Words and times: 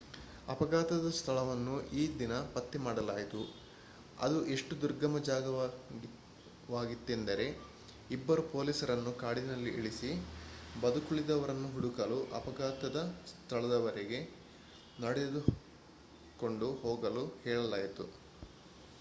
ಅಫಘಾತದ 0.47 1.07
ಸ್ಥಳವನ್ನು 1.17 1.73
ಈ 1.93 2.03
ದಿನ 2.19 2.33
ಪತ್ತೆ 2.53 2.77
ಮಾಡಲಾಯಿತು 2.79 3.41
ಅದು 4.17 4.37
ಎಷ್ಟು 4.53 4.73
ದುರ್ಗಮ 4.81 5.19
ಜಾಗವಾಗಿತ್ತೆಂದರೆ 5.27 6.15
ಇಬ್ಬರು 8.09 8.43
ಪೋಲೀಸರನ್ನು 8.49 9.13
ಕಾಡಿನಲ್ಲಿ 9.21 9.73
ಇಳಿಸಿ 9.73 10.09
ಬದುಕುಳಿದವರನ್ನು 10.75 11.69
ಹುಡುಕಲು 11.75 12.19
ಅಪಘಾತದ 12.39 12.97
ಸ್ಥಳದವರೆಗೆ 13.31 14.21
ನಡೆದುಕೊಂಡು 14.99 15.49
ಹೋಗಲು 16.83 17.25
ಹೇಳಲಾಯಿತು 17.45 18.07